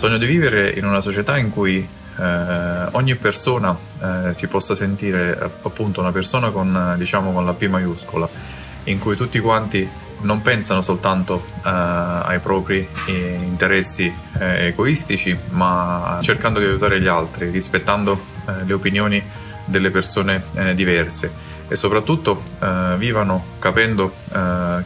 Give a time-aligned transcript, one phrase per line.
[0.00, 5.38] Sogno di vivere in una società in cui eh, ogni persona eh, si possa sentire
[5.60, 8.26] appunto una persona con, diciamo, con la P maiuscola,
[8.84, 9.86] in cui tutti quanti
[10.22, 17.06] non pensano soltanto eh, ai propri eh, interessi eh, egoistici, ma cercando di aiutare gli
[17.06, 19.22] altri, rispettando eh, le opinioni
[19.66, 21.30] delle persone eh, diverse.
[21.68, 24.14] E soprattutto eh, vivano capendo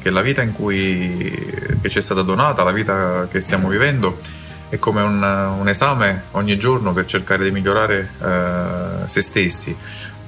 [0.02, 4.42] che la vita in cui che ci è stata donata, la vita che stiamo vivendo,
[4.74, 9.76] è come un, un esame ogni giorno per cercare di migliorare se stessi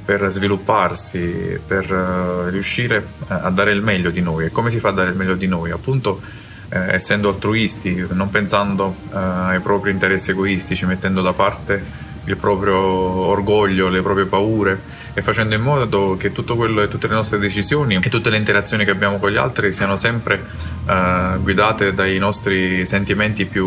[0.06, 4.44] per svilupparsi, per uh, riuscire a dare il meglio di noi.
[4.46, 5.72] E come si fa a dare il meglio di noi?
[5.72, 6.20] Appunto
[6.68, 12.76] eh, essendo altruisti, non pensando uh, ai propri interessi egoistici, mettendo da parte il proprio
[12.76, 14.80] orgoglio, le proprie paure
[15.12, 18.90] e facendo in modo che quello, tutte le nostre decisioni e tutte le interazioni che
[18.90, 20.40] abbiamo con gli altri siano sempre
[20.86, 23.64] uh, guidate dai nostri sentimenti più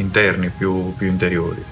[0.00, 1.62] interni, più, più interiori.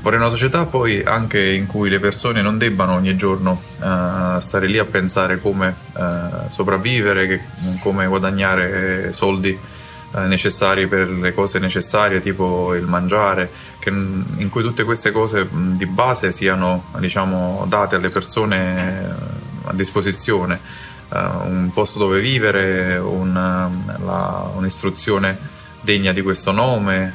[0.00, 4.66] Vorrei una società poi anche in cui le persone non debbano ogni giorno uh, stare
[4.66, 7.40] lì a pensare come uh, sopravvivere, che,
[7.82, 9.58] come guadagnare soldi
[10.12, 15.48] uh, necessari per le cose necessarie, tipo il mangiare, che, in cui tutte queste cose
[15.50, 19.14] di base siano diciamo, date alle persone
[19.64, 20.60] a disposizione.
[21.10, 25.57] un posto dove vivere, un, la, un'istruzione
[25.88, 27.14] degna di questo nome,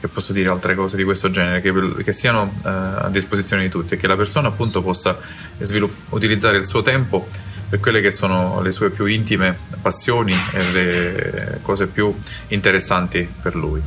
[0.00, 3.68] che posso dire altre cose di questo genere, che, che siano eh, a disposizione di
[3.68, 5.16] tutti e che la persona appunto possa
[5.60, 7.28] svilupp- utilizzare il suo tempo
[7.68, 12.12] per quelle che sono le sue più intime passioni e le cose più
[12.48, 13.80] interessanti per lui.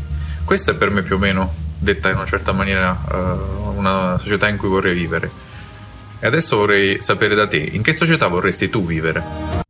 [0.45, 4.47] Questa è per me più o meno, detta in una certa maniera, uh, una società
[4.47, 5.29] in cui vorrei vivere.
[6.19, 9.66] E adesso vorrei sapere da te, in che società vorresti tu vivere?